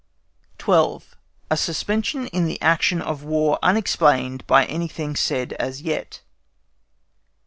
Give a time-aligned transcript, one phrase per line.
[0.57, 1.15] 12.
[1.51, 6.23] A SUSPENSION IN THE ACTION OF WAR UNEXPLAINED BY ANYTHING SAID AS YET.